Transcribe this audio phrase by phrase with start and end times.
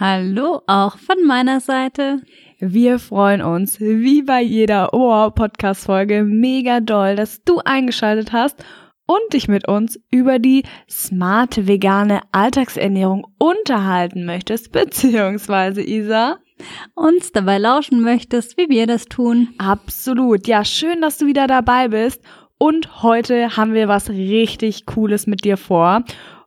[0.00, 2.20] Hallo auch von meiner Seite.
[2.58, 8.32] Wir freuen uns, wie bei jeder Oh wow Podcast Folge, mega doll, dass du eingeschaltet
[8.32, 8.56] hast
[9.06, 16.38] und dich mit uns über die smarte vegane Alltagsernährung unterhalten möchtest, beziehungsweise Isa
[16.96, 19.50] uns dabei lauschen möchtest, wie wir das tun.
[19.58, 20.48] Absolut.
[20.48, 22.20] Ja, schön, dass du wieder dabei bist.
[22.58, 26.02] Und heute haben wir was richtig Cooles mit dir vor.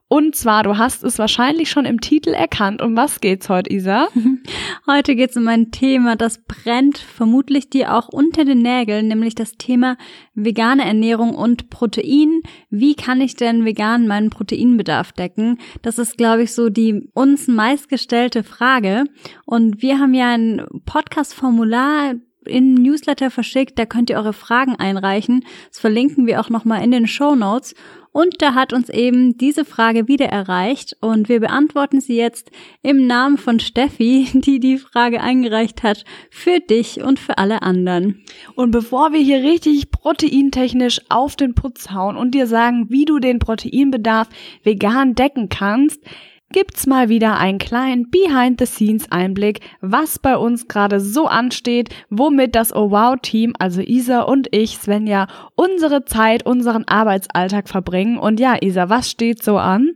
[0.10, 2.82] Und zwar, du hast es wahrscheinlich schon im Titel erkannt.
[2.82, 4.08] Um was geht's heute, Isa?
[4.88, 9.58] Heute geht's um ein Thema, das brennt vermutlich dir auch unter den Nägeln, nämlich das
[9.58, 9.98] Thema
[10.34, 12.41] vegane Ernährung und Protein.
[12.70, 15.60] Wie kann ich denn vegan meinen Proteinbedarf decken?
[15.82, 19.04] Das ist, glaube ich, so die uns meistgestellte Frage.
[19.46, 22.14] Und wir haben ja ein Podcast-Formular
[22.48, 25.44] in Newsletter verschickt, da könnt ihr eure Fragen einreichen.
[25.70, 27.76] Das verlinken wir auch nochmal in den Show Notes.
[28.18, 32.49] Und da hat uns eben diese Frage wieder erreicht und wir beantworten sie jetzt
[32.82, 38.24] im Namen von Steffi, die die Frage eingereicht hat, für dich und für alle anderen.
[38.55, 43.20] Und bevor wir hier richtig proteintechnisch auf den Putz hauen und dir sagen, wie du
[43.20, 44.29] den Proteinbedarf
[44.63, 46.02] vegan decken kannst,
[46.51, 52.91] gibt's mal wieder einen kleinen Behind-the-Scenes-Einblick, was bei uns gerade so ansteht, womit das Oh
[52.91, 58.18] Wow Team, also Isa und ich, Svenja, unsere Zeit, unseren Arbeitsalltag verbringen.
[58.18, 59.91] Und ja, Isa, was steht so an?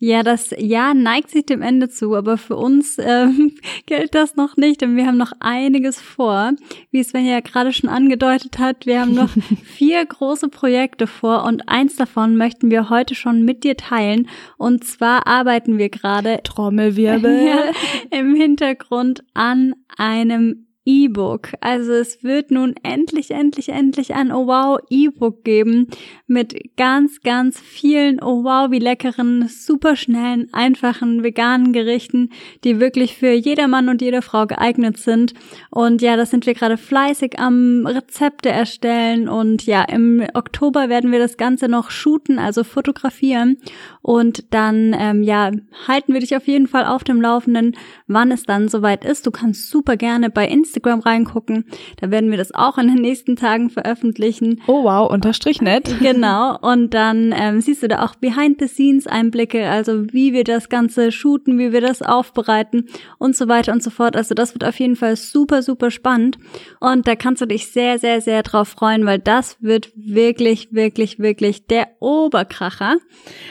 [0.00, 4.56] Ja, das Jahr neigt sich dem Ende zu, aber für uns ähm, gilt das noch
[4.56, 6.52] nicht, denn wir haben noch einiges vor.
[6.92, 9.30] Wie Sven ja gerade schon angedeutet hat, wir haben noch
[9.64, 14.28] vier große Projekte vor und eins davon möchten wir heute schon mit dir teilen.
[14.56, 17.72] Und zwar arbeiten wir gerade Trommelwirbel ja,
[18.16, 21.50] im Hintergrund an einem E-Book.
[21.60, 25.88] Also es wird nun endlich, endlich, endlich ein Oh wow E-Book geben
[26.26, 32.30] mit ganz, ganz vielen Oh wow wie leckeren, superschnellen, einfachen veganen Gerichten,
[32.64, 35.34] die wirklich für jeder Mann und jede Frau geeignet sind.
[35.70, 41.12] Und ja, das sind wir gerade fleißig am Rezepte erstellen und ja, im Oktober werden
[41.12, 43.58] wir das Ganze noch shooten, also fotografieren
[44.00, 45.50] und dann ähm, ja,
[45.86, 47.76] halten wir dich auf jeden Fall auf dem Laufenden,
[48.06, 49.26] wann es dann soweit ist.
[49.26, 51.64] Du kannst super gerne bei Instagram Instagram reingucken.
[52.00, 54.60] Da werden wir das auch in den nächsten Tagen veröffentlichen.
[54.66, 55.88] Oh wow, unterstrich nett.
[56.08, 56.56] Genau.
[56.60, 61.72] Und dann ähm, siehst du da auch Behind-the-Scenes-Einblicke, also wie wir das Ganze shooten, wie
[61.72, 62.86] wir das aufbereiten
[63.18, 64.16] und so weiter und so fort.
[64.16, 66.38] Also das wird auf jeden Fall super, super spannend.
[66.80, 71.18] Und da kannst du dich sehr, sehr, sehr drauf freuen, weil das wird wirklich, wirklich,
[71.18, 72.96] wirklich der Oberkracher.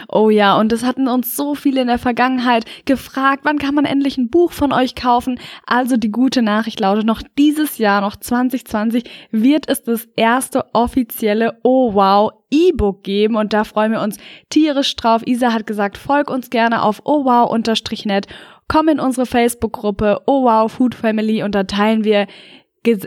[0.07, 3.85] Oh ja, und es hatten uns so viele in der Vergangenheit gefragt, wann kann man
[3.85, 5.39] endlich ein Buch von euch kaufen?
[5.65, 11.59] Also die gute Nachricht lautet noch dieses Jahr, noch 2020, wird es das erste offizielle
[11.63, 14.17] Oh Wow E-Book geben und da freuen wir uns
[14.49, 15.21] tierisch drauf.
[15.25, 18.27] Isa hat gesagt, folg uns gerne auf oh wow-net,
[18.67, 22.27] komm in unsere Facebook-Gruppe Oh Wow Food Family und da teilen wir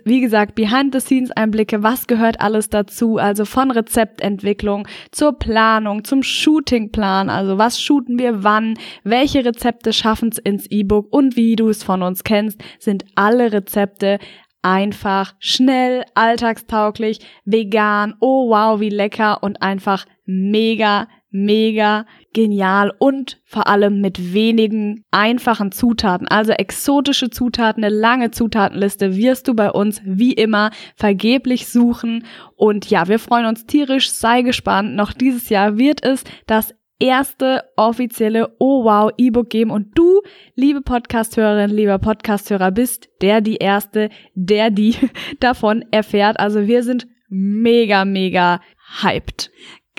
[0.05, 7.59] wie gesagt, Behind-the-Scenes-Einblicke, was gehört alles dazu, also von Rezeptentwicklung zur Planung, zum Shootingplan, also
[7.59, 11.09] was shooten wir wann, welche Rezepte schaffen es ins E-Book?
[11.11, 14.19] Und wie du es von uns kennst, sind alle Rezepte
[14.63, 23.67] einfach, schnell, alltagstauglich, vegan, oh wow, wie lecker und einfach mega, mega genial und vor
[23.67, 30.01] allem mit wenigen einfachen Zutaten, also exotische Zutaten, eine lange Zutatenliste wirst du bei uns
[30.05, 32.25] wie immer vergeblich suchen
[32.57, 37.65] und ja, wir freuen uns tierisch, sei gespannt, noch dieses Jahr wird es das erste
[37.77, 40.21] offizielle Oh Wow E-Book geben und du,
[40.55, 44.95] liebe Podcasthörerin, lieber Podcasthörer, bist der die erste, der die
[45.41, 46.39] davon erfährt.
[46.39, 48.61] Also wir sind mega, mega
[49.03, 49.51] hyped.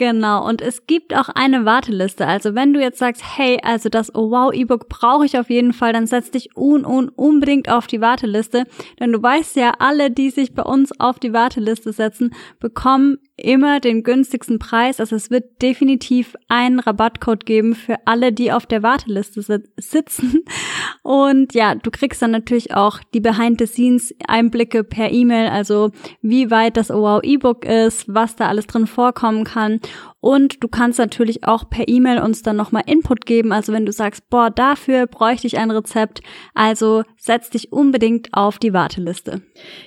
[0.01, 2.25] Genau, und es gibt auch eine Warteliste.
[2.25, 5.73] Also wenn du jetzt sagst, hey, also das Oh Wow E-Book brauche ich auf jeden
[5.73, 8.63] Fall, dann setz dich un, un unbedingt auf die Warteliste.
[8.99, 13.79] Denn du weißt ja, alle, die sich bei uns auf die Warteliste setzen, bekommen immer
[13.79, 14.99] den günstigsten Preis.
[14.99, 20.43] Also es wird definitiv einen Rabattcode geben für alle, die auf der Warteliste sitzen.
[21.03, 25.91] Und ja, du kriegst dann natürlich auch die Behind-the-Scenes-Einblicke per E-Mail, also
[26.21, 29.79] wie weit das Oh Wow E-Book ist, was da alles drin vorkommen kann.
[30.21, 33.51] Und du kannst natürlich auch per E-Mail uns dann nochmal Input geben.
[33.51, 36.21] Also wenn du sagst, boah, dafür bräuchte ich ein Rezept.
[36.53, 39.41] Also setz dich unbedingt auf die Warteliste.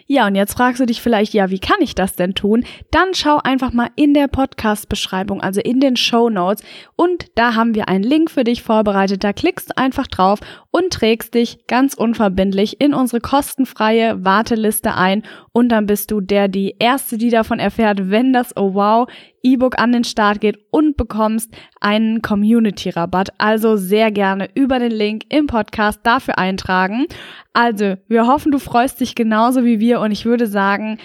[0.07, 2.65] Ja, und jetzt fragst du dich vielleicht, ja, wie kann ich das denn tun?
[2.91, 6.65] Dann schau einfach mal in der Podcast-Beschreibung, also in den Show Notes.
[6.97, 9.23] Und da haben wir einen Link für dich vorbereitet.
[9.23, 10.41] Da klickst du einfach drauf
[10.75, 15.23] und trägst dich ganz unverbindlich in unsere kostenfreie Warteliste ein.
[15.53, 19.09] Und dann bist du der, die Erste, die davon erfährt, wenn das Oh Wow
[19.45, 23.35] E-Book an den Start geht und bekommst einen Community-Rabatt.
[23.39, 27.07] Also sehr gerne über den Link im Podcast dafür eintragen.
[27.53, 30.99] Also, wir hoffen, du freust dich genauso wie wir und ich würde sagen,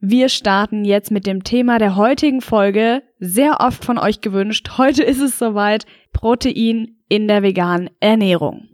[0.00, 4.78] wir starten jetzt mit dem Thema der heutigen Folge, sehr oft von euch gewünscht.
[4.78, 5.84] Heute ist es soweit,
[6.14, 8.71] Protein in der veganen Ernährung.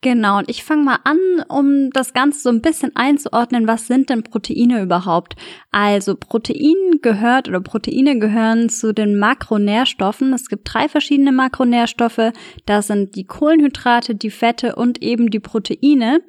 [0.00, 1.18] Genau, und ich fange mal an,
[1.48, 5.34] um das Ganze so ein bisschen einzuordnen, was sind denn Proteine überhaupt?
[5.72, 10.32] Also Protein gehört oder Proteine gehören zu den Makronährstoffen.
[10.32, 12.32] Es gibt drei verschiedene Makronährstoffe.
[12.64, 16.22] Das sind die Kohlenhydrate, die Fette und eben die Proteine.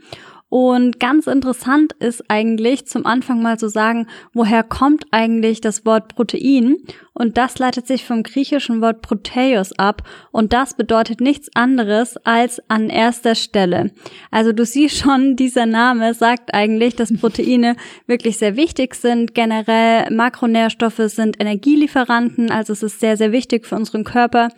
[0.49, 6.15] Und ganz interessant ist eigentlich zum Anfang mal zu sagen, woher kommt eigentlich das Wort
[6.15, 6.77] Protein?
[7.13, 10.03] Und das leitet sich vom griechischen Wort Proteus ab.
[10.31, 13.91] Und das bedeutet nichts anderes als an erster Stelle.
[14.31, 17.75] Also du siehst schon, dieser Name sagt eigentlich, dass Proteine
[18.07, 19.35] wirklich sehr wichtig sind.
[19.35, 22.49] Generell Makronährstoffe sind Energielieferanten.
[22.49, 24.49] Also es ist sehr, sehr wichtig für unseren Körper,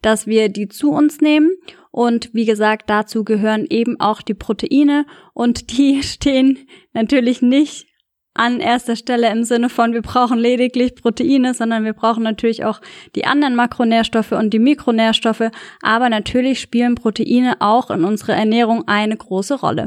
[0.00, 1.50] dass wir die zu uns nehmen.
[1.90, 6.58] Und wie gesagt, dazu gehören eben auch die Proteine und die stehen
[6.92, 7.86] natürlich nicht
[8.34, 12.80] an erster Stelle im Sinne von, wir brauchen lediglich Proteine, sondern wir brauchen natürlich auch
[13.16, 15.50] die anderen Makronährstoffe und die Mikronährstoffe.
[15.82, 19.86] Aber natürlich spielen Proteine auch in unserer Ernährung eine große Rolle.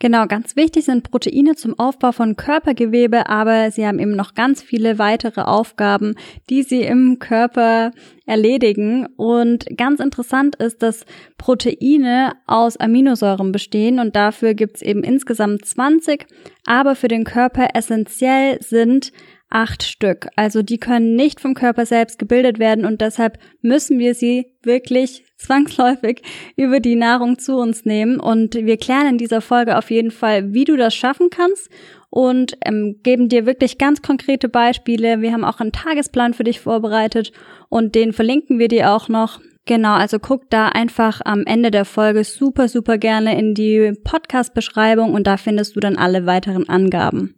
[0.00, 4.62] Genau, ganz wichtig sind Proteine zum Aufbau von Körpergewebe, aber sie haben eben noch ganz
[4.62, 6.14] viele weitere Aufgaben,
[6.48, 7.92] die sie im Körper
[8.32, 9.06] erledigen.
[9.16, 11.04] Und ganz interessant ist, dass
[11.36, 16.26] Proteine aus Aminosäuren bestehen und dafür gibt es eben insgesamt 20,
[16.64, 19.12] aber für den Körper essentiell sind
[19.50, 20.28] acht Stück.
[20.34, 25.24] Also die können nicht vom Körper selbst gebildet werden und deshalb müssen wir sie wirklich
[25.36, 26.22] zwangsläufig
[26.56, 28.18] über die Nahrung zu uns nehmen.
[28.18, 31.68] Und wir klären in dieser Folge auf jeden Fall, wie du das schaffen kannst
[32.12, 35.22] und ähm, geben dir wirklich ganz konkrete Beispiele.
[35.22, 37.32] Wir haben auch einen Tagesplan für dich vorbereitet
[37.70, 39.40] und den verlinken wir dir auch noch.
[39.64, 45.14] Genau, also guck da einfach am Ende der Folge super, super gerne in die Podcast-Beschreibung
[45.14, 47.34] und da findest du dann alle weiteren Angaben.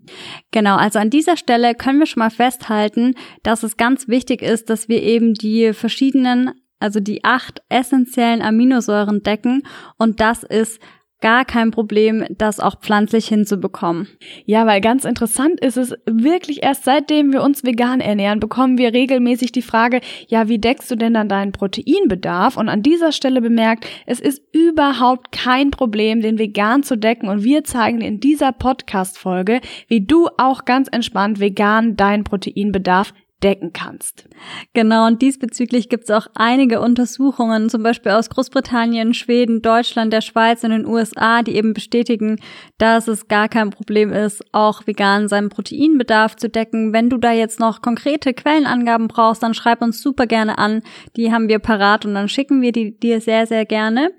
[0.50, 4.70] Genau, also an dieser Stelle können wir schon mal festhalten, dass es ganz wichtig ist,
[4.70, 6.50] dass wir eben die verschiedenen
[6.80, 9.62] also die acht essentiellen Aminosäuren decken
[9.98, 10.80] und das ist
[11.24, 14.08] gar kein Problem, das auch pflanzlich hinzubekommen.
[14.44, 18.92] Ja, weil ganz interessant ist es, wirklich erst seitdem wir uns vegan ernähren, bekommen wir
[18.92, 22.58] regelmäßig die Frage, ja, wie deckst du denn dann deinen Proteinbedarf?
[22.58, 27.30] Und an dieser Stelle bemerkt, es ist überhaupt kein Problem, den vegan zu decken.
[27.30, 33.74] Und wir zeigen in dieser Podcast-Folge, wie du auch ganz entspannt vegan deinen Proteinbedarf decken
[33.74, 34.24] kannst.
[34.72, 40.22] Genau, und diesbezüglich gibt es auch einige Untersuchungen, zum Beispiel aus Großbritannien, Schweden, Deutschland, der
[40.22, 42.40] Schweiz und den USA, die eben bestätigen,
[42.78, 46.94] dass es gar kein Problem ist, auch vegan seinen Proteinbedarf zu decken.
[46.94, 50.82] Wenn du da jetzt noch konkrete Quellenangaben brauchst, dann schreib uns super gerne an.
[51.16, 54.10] Die haben wir parat und dann schicken wir die dir sehr, sehr gerne.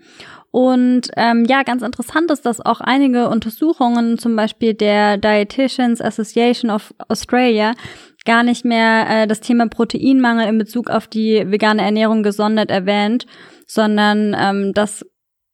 [0.56, 6.72] Und ähm, ja, ganz interessant ist, dass auch einige Untersuchungen, zum Beispiel der Dietitians Association
[6.72, 7.74] of Australia,
[8.26, 13.26] gar nicht mehr äh, das Thema Proteinmangel in Bezug auf die vegane Ernährung gesondert erwähnt,
[13.68, 15.06] sondern ähm, das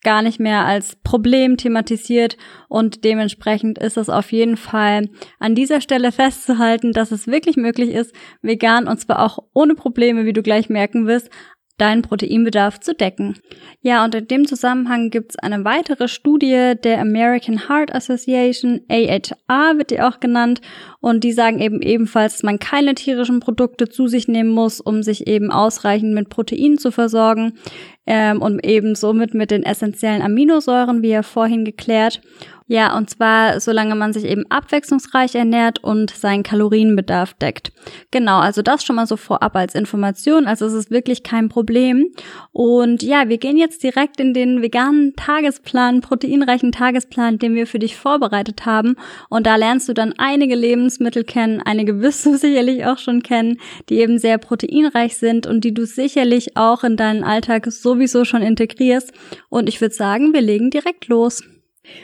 [0.03, 2.37] gar nicht mehr als Problem thematisiert.
[2.69, 5.09] Und dementsprechend ist es auf jeden Fall
[5.39, 10.25] an dieser Stelle festzuhalten, dass es wirklich möglich ist, vegan und zwar auch ohne Probleme,
[10.25, 11.29] wie du gleich merken wirst,
[11.81, 13.39] deinen Proteinbedarf zu decken.
[13.81, 19.77] Ja, und in dem Zusammenhang gibt es eine weitere Studie der American Heart Association, AHA
[19.77, 20.61] wird die auch genannt,
[21.00, 25.01] und die sagen eben ebenfalls, dass man keine tierischen Produkte zu sich nehmen muss, um
[25.01, 27.53] sich eben ausreichend mit Proteinen zu versorgen
[28.05, 32.21] ähm, und eben somit mit den essentiellen Aminosäuren, wie ja vorhin geklärt.
[32.71, 37.73] Ja, und zwar solange man sich eben abwechslungsreich ernährt und seinen Kalorienbedarf deckt.
[38.11, 40.47] Genau, also das schon mal so vorab als Information.
[40.47, 42.13] Also es ist wirklich kein Problem.
[42.53, 47.77] Und ja, wir gehen jetzt direkt in den veganen Tagesplan, proteinreichen Tagesplan, den wir für
[47.77, 48.95] dich vorbereitet haben.
[49.27, 53.57] Und da lernst du dann einige Lebensmittel kennen, einige wirst du sicherlich auch schon kennen,
[53.89, 58.41] die eben sehr proteinreich sind und die du sicherlich auch in deinen Alltag sowieso schon
[58.41, 59.11] integrierst.
[59.49, 61.43] Und ich würde sagen, wir legen direkt los.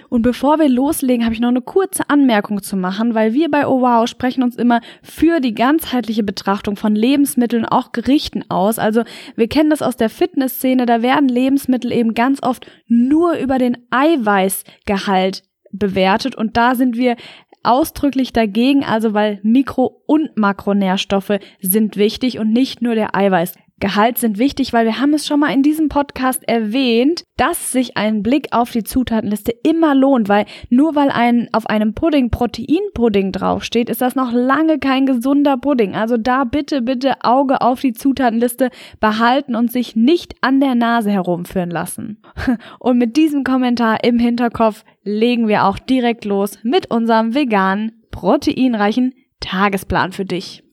[0.10, 3.68] Und bevor wir loslegen, habe ich noch eine kurze Anmerkung zu machen, weil wir bei
[3.68, 8.80] Oh Wow sprechen uns immer für die ganzheitliche Betrachtung von Lebensmitteln, auch Gerichten aus.
[8.80, 9.04] Also
[9.36, 13.78] wir kennen das aus der Fitnessszene, da werden Lebensmittel eben ganz oft nur über den
[13.92, 17.16] Eiweißgehalt bewertet und da sind wir
[17.64, 23.56] ausdrücklich dagegen, also weil Mikro- und Makronährstoffe sind wichtig und nicht nur der Eiweiß.
[23.80, 27.96] Gehalt sind wichtig, weil wir haben es schon mal in diesem Podcast erwähnt, dass sich
[27.96, 33.32] ein Blick auf die Zutatenliste immer lohnt, weil nur weil ein auf einem Pudding Proteinpudding
[33.32, 35.94] draufsteht, ist das noch lange kein gesunder Pudding.
[35.94, 41.12] Also da bitte, bitte Auge auf die Zutatenliste behalten und sich nicht an der Nase
[41.12, 42.22] herumführen lassen.
[42.80, 49.14] Und mit diesem Kommentar im Hinterkopf legen wir auch direkt los mit unserem veganen, proteinreichen
[49.40, 50.67] Tagesplan für dich.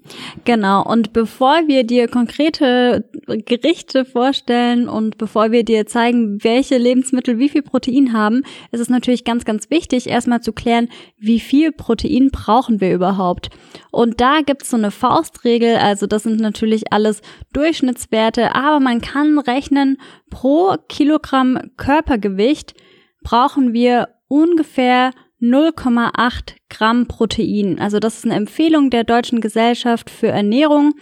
[0.45, 3.09] Genau, und bevor wir dir konkrete
[3.47, 8.91] Gerichte vorstellen und bevor wir dir zeigen, welche Lebensmittel wie viel Protein haben, ist es
[8.91, 13.49] natürlich ganz, ganz wichtig, erstmal zu klären, wie viel Protein brauchen wir überhaupt.
[13.91, 17.23] Und da gibt's so eine Faustregel, also das sind natürlich alles
[17.55, 19.97] Durchschnittswerte, aber man kann rechnen,
[20.29, 22.75] pro Kilogramm Körpergewicht
[23.23, 25.13] brauchen wir ungefähr
[25.45, 27.79] 0,8 Gramm Protein.
[27.79, 30.95] Also das ist eine Empfehlung der Deutschen Gesellschaft für Ernährung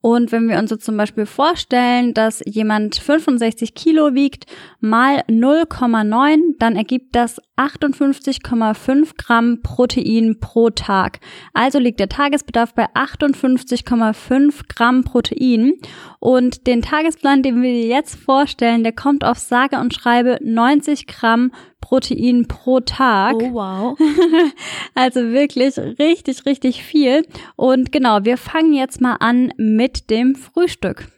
[0.00, 4.46] und wenn wir uns so zum Beispiel vorstellen, dass jemand 65 Kilo wiegt
[4.80, 11.20] mal 0,9, dann ergibt das 58,5 Gramm Protein pro Tag.
[11.52, 15.74] Also liegt der Tagesbedarf bei 58,5 Gramm Protein.
[16.20, 21.06] Und den Tagesplan, den wir dir jetzt vorstellen, der kommt auf sage und schreibe 90
[21.06, 23.34] Gramm Protein pro Tag.
[23.36, 23.98] Oh wow.
[24.94, 27.26] also wirklich richtig, richtig viel.
[27.56, 31.08] Und genau, wir fangen jetzt mal an mit dem Frühstück.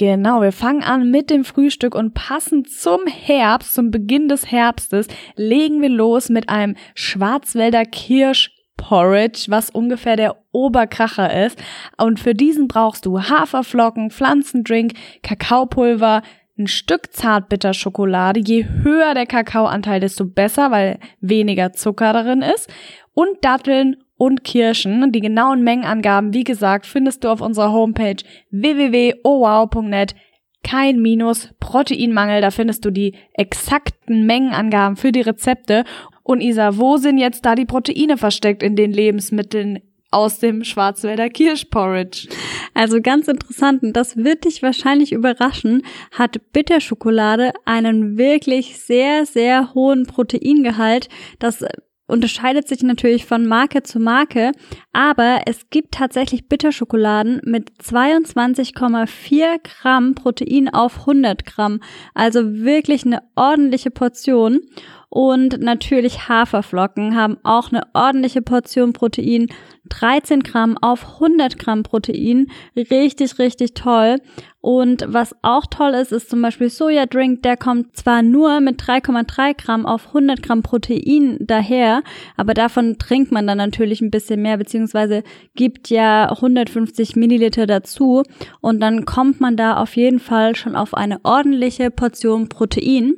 [0.00, 5.08] Genau, wir fangen an mit dem Frühstück und passend zum Herbst, zum Beginn des Herbstes,
[5.36, 11.62] legen wir los mit einem Schwarzwälder Kirsch Porridge, was ungefähr der Oberkracher ist.
[11.98, 16.22] Und für diesen brauchst du Haferflocken, Pflanzendrink, Kakaopulver,
[16.58, 18.40] ein Stück Zartbitterschokolade.
[18.40, 22.72] Je höher der Kakaoanteil, desto besser, weil weniger Zucker darin ist.
[23.12, 25.12] Und Datteln und Kirschen.
[25.12, 30.14] Die genauen Mengenangaben, wie gesagt, findest du auf unserer Homepage www.owow.net.
[30.62, 35.84] Kein Minus, Proteinmangel, da findest du die exakten Mengenangaben für die Rezepte.
[36.22, 39.78] Und Isa, wo sind jetzt da die Proteine versteckt in den Lebensmitteln
[40.10, 42.28] aus dem Schwarzwälder Kirschporridge?
[42.74, 49.72] Also ganz interessant, und das wird dich wahrscheinlich überraschen, hat Bitterschokolade einen wirklich sehr, sehr
[49.72, 51.08] hohen Proteingehalt.
[51.38, 51.64] Das
[52.10, 54.52] unterscheidet sich natürlich von Marke zu Marke,
[54.92, 61.80] aber es gibt tatsächlich Bitterschokoladen mit 22,4 Gramm Protein auf 100 Gramm.
[62.14, 64.60] Also wirklich eine ordentliche Portion.
[65.08, 69.48] Und natürlich Haferflocken haben auch eine ordentliche Portion Protein.
[69.90, 72.46] 13 Gramm auf 100 Gramm Protein.
[72.74, 74.16] Richtig, richtig toll.
[74.62, 77.42] Und was auch toll ist, ist zum Beispiel Sojadrink.
[77.42, 82.02] Der kommt zwar nur mit 3,3 Gramm auf 100 Gramm Protein daher,
[82.36, 85.22] aber davon trinkt man dann natürlich ein bisschen mehr, beziehungsweise
[85.54, 88.22] gibt ja 150 Milliliter dazu.
[88.60, 93.14] Und dann kommt man da auf jeden Fall schon auf eine ordentliche Portion Protein.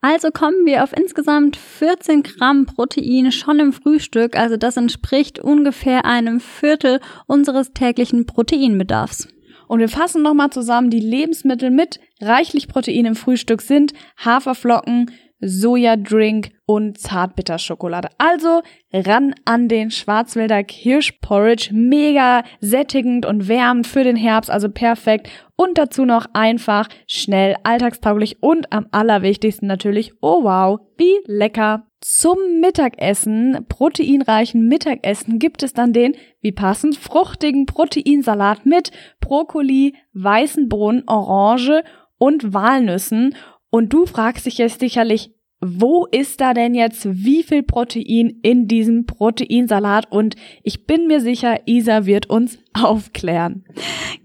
[0.00, 5.95] Also kommen wir auf insgesamt 14 Gramm Protein schon im Frühstück, also das entspricht ungefähr
[6.04, 9.28] einem Viertel unseres täglichen Proteinbedarfs.
[9.68, 13.92] Und wir fassen nochmal zusammen, die Lebensmittel mit reichlich Protein im Frühstück sind
[14.24, 15.10] Haferflocken,
[15.40, 18.08] Sojadrink und Zartbitterschokolade.
[18.18, 18.62] Also
[18.92, 21.70] ran an den Schwarzwälder Kirschporridge.
[21.72, 25.28] Mega sättigend und wärmend für den Herbst, also perfekt.
[25.56, 31.86] Und dazu noch einfach, schnell, alltagstauglich und am allerwichtigsten natürlich, oh wow, wie lecker.
[32.08, 40.68] Zum Mittagessen, proteinreichen Mittagessen, gibt es dann den, wie passend, fruchtigen Proteinsalat mit Brokkoli, weißen
[40.68, 41.82] Bohnen, Orange
[42.16, 43.34] und Walnüssen.
[43.70, 48.68] Und du fragst dich jetzt sicherlich, wo ist da denn jetzt wie viel Protein in
[48.68, 50.06] diesem Proteinsalat?
[50.12, 53.64] Und ich bin mir sicher, Isa wird uns aufklären.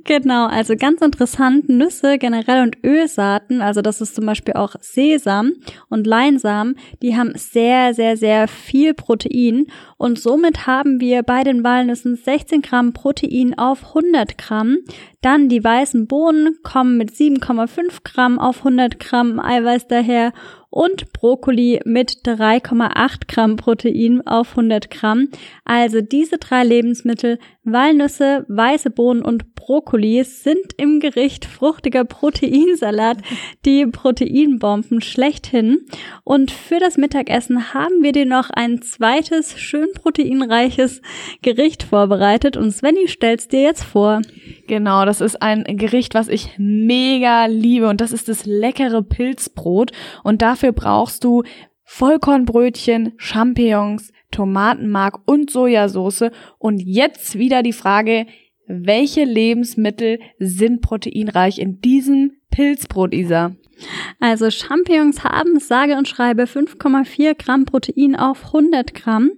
[0.03, 5.53] Genau, also ganz interessant, Nüsse generell und Ölsaaten, also das ist zum Beispiel auch Sesam
[5.89, 9.67] und Leinsamen, die haben sehr, sehr, sehr viel Protein
[9.97, 14.77] und somit haben wir bei den Walnüssen 16 Gramm Protein auf 100 Gramm.
[15.21, 20.33] Dann die weißen Bohnen kommen mit 7,5 Gramm auf 100 Gramm Eiweiß daher
[20.71, 25.27] und Brokkoli mit 3,8 Gramm Protein auf 100 Gramm.
[25.65, 33.17] Also diese drei Lebensmittel Walnüsse, weiße Bohnen und Brokkoli sind im Gericht fruchtiger Proteinsalat
[33.65, 35.85] die Proteinbomben schlechthin.
[36.23, 41.01] Und für das Mittagessen haben wir dir noch ein zweites, schön proteinreiches
[41.43, 42.57] Gericht vorbereitet.
[42.57, 44.21] Und Svenny stellt's dir jetzt vor.
[44.67, 47.87] Genau, das ist ein Gericht, was ich mega liebe.
[47.87, 49.91] Und das ist das leckere Pilzbrot.
[50.23, 51.43] Und dafür brauchst du
[51.83, 56.31] Vollkornbrötchen, Champignons, Tomatenmark und Sojasauce.
[56.57, 58.25] Und jetzt wieder die Frage,
[58.67, 63.55] welche Lebensmittel sind proteinreich in diesem Pilzbrot, Isa?
[64.19, 69.31] Also Champignons haben sage und schreibe 5,4 Gramm Protein auf 100 Gramm.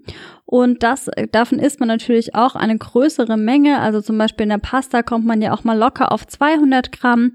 [0.46, 3.80] Und das, davon isst man natürlich auch eine größere Menge.
[3.80, 7.34] Also zum Beispiel in der Pasta kommt man ja auch mal locker auf 200 Gramm.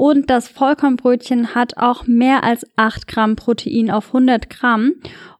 [0.00, 4.94] Und das Vollkornbrötchen hat auch mehr als 8 Gramm Protein auf 100 Gramm.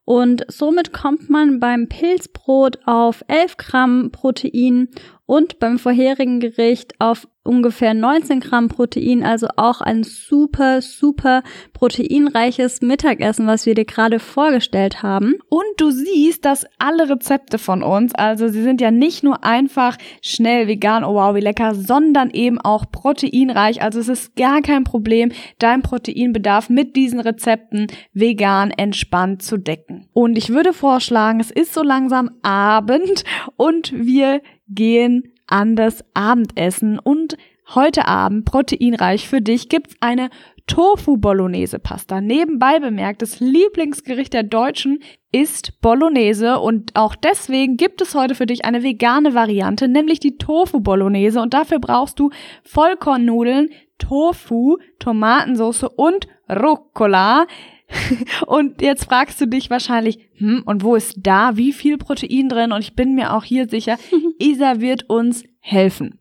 [0.05, 4.89] Und somit kommt man beim Pilzbrot auf 11 Gramm Protein
[5.31, 12.83] und beim vorherigen Gericht auf ungefähr 19 Gramm Protein, also auch ein super, super proteinreiches
[12.83, 15.37] Mittagessen, was wir dir gerade vorgestellt haben.
[15.49, 19.97] Und du siehst, dass alle Rezepte von uns, also sie sind ja nicht nur einfach
[20.21, 23.83] schnell vegan, oh wow, wie lecker, sondern eben auch proteinreich.
[23.83, 30.09] Also es ist gar kein Problem, dein Proteinbedarf mit diesen Rezepten vegan entspannt zu decken.
[30.13, 33.25] Und ich würde vorschlagen, es ist so langsam Abend
[33.57, 37.37] und wir gehen an das Abendessen und
[37.75, 40.31] heute Abend proteinreich für dich gibt's eine
[40.67, 42.21] Tofu Bolognese Pasta.
[42.21, 45.01] Nebenbei bemerkt, das Lieblingsgericht der Deutschen
[45.33, 50.39] ist Bolognese und auch deswegen gibt es heute für dich eine vegane Variante, nämlich die
[50.39, 52.31] Tofu Bolognese und dafür brauchst du
[52.63, 57.47] Vollkornnudeln, Tofu, Tomatensauce und Rucola.
[58.47, 62.71] Und jetzt fragst du dich wahrscheinlich, hm, und wo ist da wie viel Protein drin?
[62.71, 63.99] Und ich bin mir auch hier sicher,
[64.39, 66.19] Isa wird uns helfen.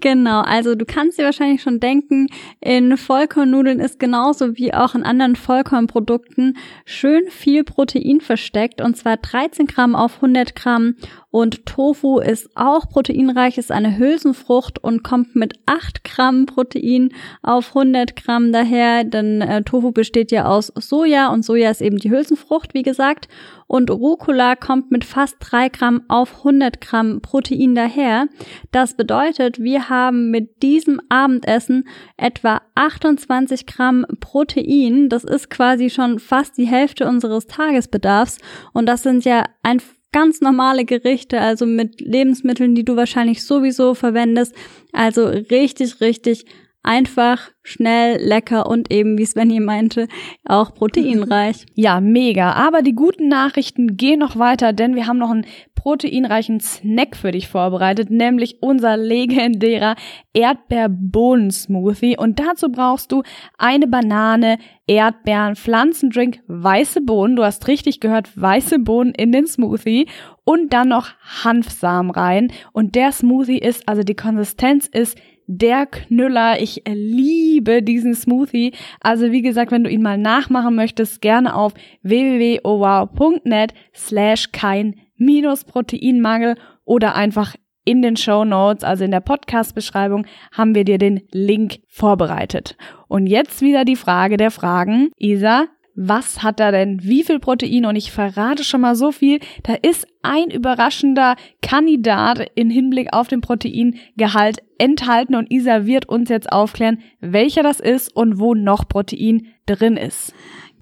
[0.00, 2.28] Genau, also du kannst dir wahrscheinlich schon denken,
[2.60, 9.16] in Vollkornnudeln ist genauso wie auch in anderen Vollkornprodukten schön viel Protein versteckt und zwar
[9.16, 10.96] 13 Gramm auf 100 Gramm.
[11.30, 17.10] Und Tofu ist auch proteinreich, ist eine Hülsenfrucht und kommt mit 8 Gramm Protein
[17.42, 21.98] auf 100 Gramm daher, denn äh, Tofu besteht ja aus Soja und Soja ist eben
[21.98, 23.28] die Hülsenfrucht, wie gesagt
[23.68, 28.26] und Rucola kommt mit fast 3 Gramm auf 100 Gramm Protein daher.
[28.72, 35.08] Das bedeutet, wir haben mit diesem Abendessen etwa 28 Gramm Protein.
[35.08, 38.38] Das ist quasi schon fast die Hälfte unseres Tagesbedarfs
[38.72, 39.80] und das sind ja ein
[40.12, 44.54] ganz normale Gerichte, also mit Lebensmitteln, die du wahrscheinlich sowieso verwendest.
[44.92, 46.46] Also richtig, richtig
[46.82, 50.08] einfach, schnell, lecker und eben, wie Svenny meinte,
[50.44, 51.66] auch proteinreich.
[51.74, 52.52] Ja, mega.
[52.52, 57.30] Aber die guten Nachrichten gehen noch weiter, denn wir haben noch einen proteinreichen Snack für
[57.30, 59.94] dich vorbereitet, nämlich unser legendärer
[60.34, 62.18] Erdbeerbohnen-Smoothie.
[62.18, 63.22] Und dazu brauchst du
[63.58, 67.36] eine Banane, Erdbeeren, Pflanzendrink, weiße Bohnen.
[67.36, 70.08] Du hast richtig gehört, weiße Bohnen in den Smoothie
[70.44, 71.10] und dann noch
[71.44, 72.52] Hanfsamen rein.
[72.72, 75.16] Und der Smoothie ist, also die Konsistenz ist
[75.48, 76.60] der Knüller.
[76.60, 78.72] Ich liebe diesen Smoothie.
[79.00, 85.64] Also wie gesagt, wenn du ihn mal nachmachen möchtest, gerne auf www.owow.net slash kein minus
[85.64, 91.22] Proteinmangel oder einfach in den Show Notes, also in der Podcast-Beschreibung, haben wir dir den
[91.32, 92.76] Link vorbereitet.
[93.08, 95.10] Und jetzt wieder die Frage der Fragen.
[95.16, 95.68] Isa,
[96.00, 97.84] was hat da denn wie viel Protein?
[97.84, 99.40] Und ich verrate schon mal so viel.
[99.64, 106.28] Da ist ein überraschender Kandidat in Hinblick auf den Proteingehalt enthalten und Isa wird uns
[106.28, 110.32] jetzt aufklären, welcher das ist und wo noch Protein drin ist.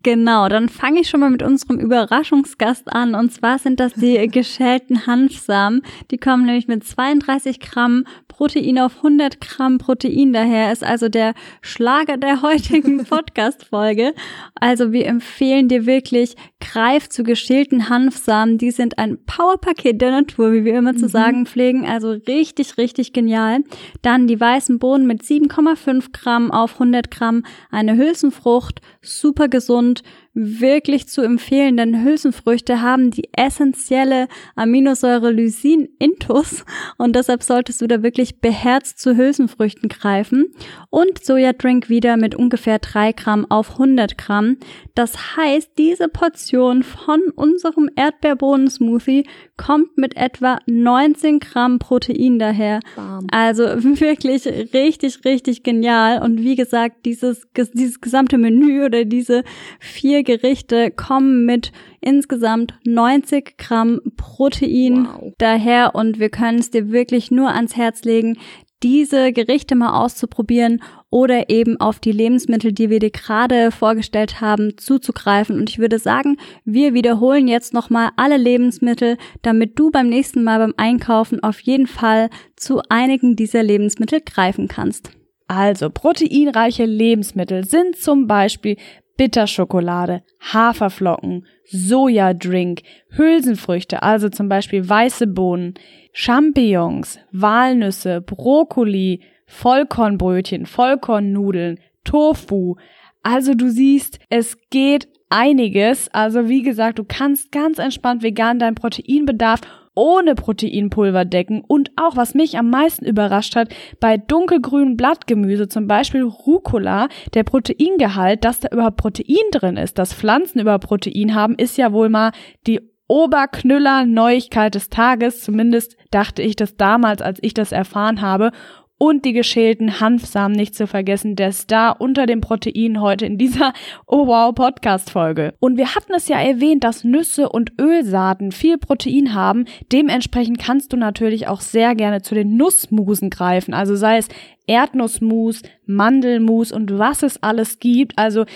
[0.02, 3.14] Genau, dann fange ich schon mal mit unserem Überraschungsgast an.
[3.14, 5.82] Und zwar sind das die geschälten Hanfsamen.
[6.10, 8.04] Die kommen nämlich mit 32 Gramm
[8.36, 10.70] Protein auf 100 Gramm Protein daher.
[10.70, 14.12] Ist also der Schlager der heutigen Podcast-Folge.
[14.54, 18.58] Also wir empfehlen dir wirklich, greif zu geschälten Hanfsamen.
[18.58, 21.10] Die sind ein Powerpaket der Natur, wie wir immer zu mhm.
[21.10, 21.86] sagen pflegen.
[21.86, 23.60] Also richtig, richtig genial.
[24.02, 27.44] Dann die weißen Bohnen mit 7,5 Gramm auf 100 Gramm.
[27.70, 30.02] Eine Hülsenfrucht, super gesund und
[30.36, 36.64] wirklich zu empfehlen, denn Hülsenfrüchte haben die essentielle Aminosäure Lysin intus
[36.98, 40.52] und deshalb solltest du da wirklich beherzt zu Hülsenfrüchten greifen
[40.90, 44.58] und Sojadrink wieder mit ungefähr drei Gramm auf 100 Gramm.
[44.94, 49.24] Das heißt, diese Portion von unserem Erdbeerbohnen-Smoothie
[49.56, 52.80] kommt mit etwa 19 Gramm Protein daher.
[52.94, 53.26] Bam.
[53.30, 53.62] Also
[54.00, 56.22] wirklich richtig, richtig genial.
[56.22, 59.44] Und wie gesagt, dieses, dieses gesamte Menü oder diese
[59.80, 65.32] vier Gerichte kommen mit insgesamt 90 Gramm Protein Wow.
[65.38, 68.36] daher und wir können es dir wirklich nur ans Herz legen,
[68.82, 74.76] diese Gerichte mal auszuprobieren oder eben auf die Lebensmittel, die wir dir gerade vorgestellt haben,
[74.76, 75.58] zuzugreifen.
[75.58, 80.58] Und ich würde sagen, wir wiederholen jetzt nochmal alle Lebensmittel, damit du beim nächsten Mal
[80.58, 85.10] beim Einkaufen auf jeden Fall zu einigen dieser Lebensmittel greifen kannst.
[85.48, 88.76] Also, proteinreiche Lebensmittel sind zum Beispiel
[89.16, 95.74] Bitterschokolade, Haferflocken, Sojadrink, Hülsenfrüchte, also zum Beispiel weiße Bohnen,
[96.12, 102.76] Champignons, Walnüsse, Brokkoli, Vollkornbrötchen, Vollkornnudeln, Tofu.
[103.22, 106.08] Also du siehst, es geht einiges.
[106.12, 109.60] Also wie gesagt, du kannst ganz entspannt vegan deinen Proteinbedarf
[109.96, 115.88] ohne Proteinpulver decken und auch, was mich am meisten überrascht hat, bei dunkelgrünem Blattgemüse, zum
[115.88, 121.56] Beispiel Rucola, der Proteingehalt, dass da überhaupt Protein drin ist, dass Pflanzen über Protein haben,
[121.56, 122.30] ist ja wohl mal
[122.66, 125.42] die Oberknüller Neuigkeit des Tages.
[125.42, 128.50] Zumindest dachte ich das damals, als ich das erfahren habe.
[128.98, 133.74] Und die geschälten Hanfsamen nicht zu vergessen, der Star unter dem Protein heute in dieser
[134.06, 135.52] Oh Wow Podcast Folge.
[135.60, 139.66] Und wir hatten es ja erwähnt, dass Nüsse und Ölsaaten viel Protein haben.
[139.92, 143.74] Dementsprechend kannst du natürlich auch sehr gerne zu den Nussmusen greifen.
[143.74, 144.28] Also sei es
[144.66, 148.18] Erdnussmus, Mandelmus und was es alles gibt.
[148.18, 148.46] Also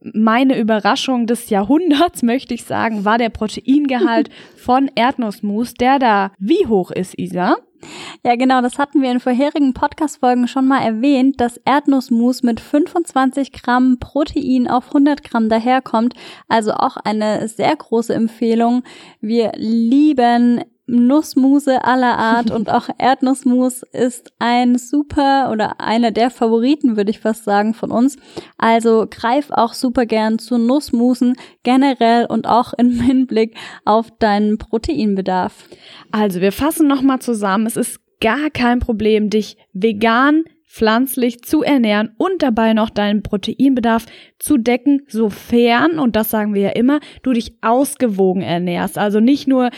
[0.00, 6.66] meine Überraschung des Jahrhunderts, möchte ich sagen, war der Proteingehalt von Erdnussmus, der da wie
[6.66, 7.56] hoch ist, Isa?
[8.24, 13.52] Ja, genau, das hatten wir in vorherigen Podcast-Folgen schon mal erwähnt, dass Erdnussmus mit 25
[13.52, 16.14] Gramm Protein auf 100 Gramm daherkommt.
[16.48, 18.82] Also auch eine sehr große Empfehlung.
[19.20, 26.96] Wir lieben Nussmuse aller Art und auch Erdnussmus ist ein super oder einer der Favoriten,
[26.96, 28.16] würde ich fast sagen, von uns.
[28.58, 35.68] Also greif auch super gern zu Nussmusen generell und auch im Hinblick auf deinen Proteinbedarf.
[36.10, 37.66] Also, wir fassen nochmal zusammen.
[37.66, 44.06] Es ist gar kein Problem, dich vegan pflanzlich zu ernähren und dabei noch deinen Proteinbedarf
[44.38, 48.96] zu decken, sofern, und das sagen wir ja immer, du dich ausgewogen ernährst.
[48.96, 49.70] Also nicht nur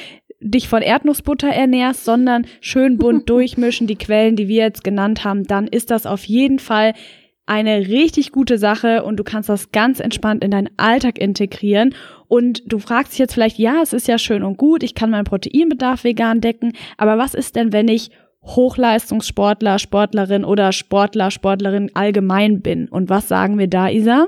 [0.43, 5.45] dich von Erdnussbutter ernährst, sondern schön bunt durchmischen, die Quellen, die wir jetzt genannt haben,
[5.45, 6.95] dann ist das auf jeden Fall
[7.47, 11.95] eine richtig gute Sache und du kannst das ganz entspannt in deinen Alltag integrieren.
[12.29, 15.11] Und du fragst dich jetzt vielleicht, ja, es ist ja schön und gut, ich kann
[15.11, 18.11] meinen Proteinbedarf vegan decken, aber was ist denn, wenn ich
[18.45, 22.89] Hochleistungssportler, Sportlerin oder Sportler, Sportlerin allgemein bin.
[22.89, 24.27] Und was sagen wir da, Isa?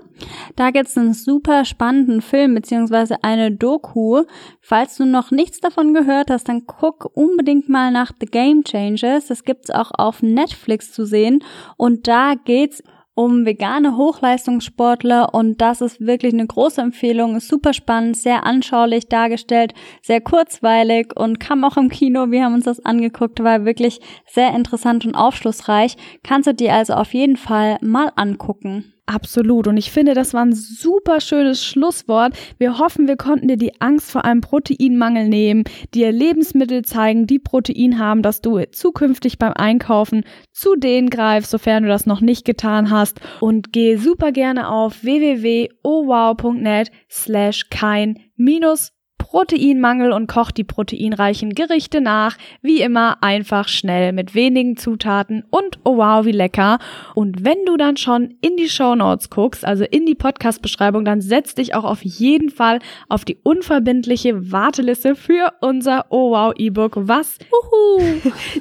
[0.54, 4.22] Da gibt's einen super spannenden Film beziehungsweise eine Doku.
[4.60, 9.26] Falls du noch nichts davon gehört hast, dann guck unbedingt mal nach The Game Changers.
[9.26, 11.42] Das gibt's auch auf Netflix zu sehen.
[11.76, 12.82] Und da geht's
[13.14, 19.08] um vegane Hochleistungssportler und das ist wirklich eine große Empfehlung, ist super spannend, sehr anschaulich
[19.08, 24.00] dargestellt, sehr kurzweilig und kam auch im Kino, wir haben uns das angeguckt, war wirklich
[24.26, 25.96] sehr interessant und aufschlussreich.
[26.22, 28.93] Kannst du dir also auf jeden Fall mal angucken.
[29.06, 29.66] Absolut.
[29.66, 32.34] Und ich finde, das war ein super schönes Schlusswort.
[32.56, 37.38] Wir hoffen, wir konnten dir die Angst vor einem Proteinmangel nehmen, dir Lebensmittel zeigen, die
[37.38, 42.46] Protein haben, dass du zukünftig beim Einkaufen zu denen greifst, sofern du das noch nicht
[42.46, 43.20] getan hast.
[43.40, 48.93] Und geh super gerne auf www.owow.net slash kein minus
[49.34, 52.36] Proteinmangel und kocht die proteinreichen Gerichte nach.
[52.62, 56.78] Wie immer einfach schnell mit wenigen Zutaten und oh wow, wie lecker.
[57.16, 61.20] Und wenn du dann schon in die Show Notes guckst, also in die Podcast-Beschreibung, dann
[61.20, 66.92] setz dich auch auf jeden Fall auf die unverbindliche Warteliste für unser Oh wow E-Book,
[66.94, 68.04] was uhu,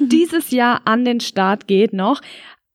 [0.00, 2.20] dieses Jahr an den Start geht noch.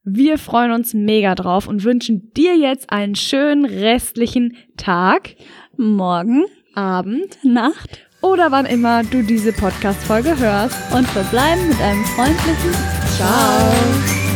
[0.05, 5.35] Wir freuen uns mega drauf und wünschen dir jetzt einen schönen restlichen Tag,
[5.75, 6.45] Morgen,
[6.79, 10.77] Abend Nacht oder wann immer du diese Podcast-Folge hörst.
[10.93, 12.73] und verbleiben mit einem freundlichen
[13.17, 14.28] Ciao.